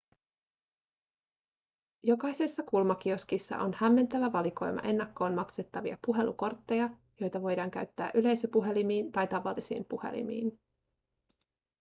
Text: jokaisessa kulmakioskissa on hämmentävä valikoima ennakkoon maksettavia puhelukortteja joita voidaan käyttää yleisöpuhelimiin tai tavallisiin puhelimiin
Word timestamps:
jokaisessa 2.03 2.63
kulmakioskissa 2.63 3.57
on 3.57 3.73
hämmentävä 3.77 4.31
valikoima 4.31 4.81
ennakkoon 4.81 5.33
maksettavia 5.33 5.97
puhelukortteja 6.05 6.89
joita 7.19 7.41
voidaan 7.41 7.71
käyttää 7.71 8.11
yleisöpuhelimiin 8.15 9.11
tai 9.11 9.27
tavallisiin 9.27 9.85
puhelimiin 9.85 10.59